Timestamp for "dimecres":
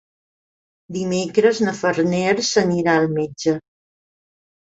0.95-1.59